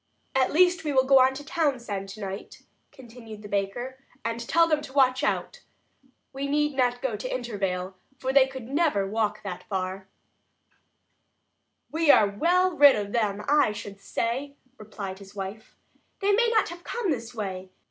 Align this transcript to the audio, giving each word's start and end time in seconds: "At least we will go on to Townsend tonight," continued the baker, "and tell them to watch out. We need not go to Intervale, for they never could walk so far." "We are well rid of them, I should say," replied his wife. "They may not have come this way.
"At 0.33 0.51
least 0.51 0.83
we 0.83 0.91
will 0.91 1.03
go 1.03 1.19
on 1.19 1.35
to 1.35 1.45
Townsend 1.45 2.09
tonight," 2.09 2.63
continued 2.91 3.43
the 3.43 3.47
baker, 3.47 3.99
"and 4.25 4.39
tell 4.47 4.67
them 4.67 4.81
to 4.81 4.93
watch 4.93 5.23
out. 5.23 5.61
We 6.33 6.47
need 6.47 6.73
not 6.75 7.03
go 7.03 7.15
to 7.15 7.31
Intervale, 7.31 7.95
for 8.17 8.33
they 8.33 8.47
never 8.61 9.03
could 9.03 9.11
walk 9.11 9.41
so 9.43 9.57
far." 9.69 10.07
"We 11.91 12.09
are 12.09 12.27
well 12.27 12.71
rid 12.75 12.95
of 12.95 13.11
them, 13.11 13.45
I 13.47 13.73
should 13.73 13.99
say," 14.01 14.55
replied 14.79 15.19
his 15.19 15.35
wife. 15.35 15.75
"They 16.19 16.31
may 16.31 16.49
not 16.51 16.69
have 16.69 16.83
come 16.83 17.11
this 17.11 17.35
way. 17.35 17.69